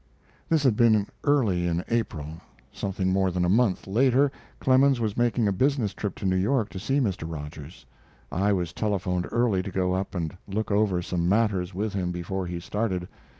[0.49, 2.41] This had been early in April.
[2.71, 6.69] Something more than a month later Clemens was making a business trip to New York
[6.69, 7.31] to see Mr.
[7.31, 7.85] Rogers.
[8.31, 12.47] I was telephoned early to go up and look over some matters with him before
[12.47, 13.07] he started.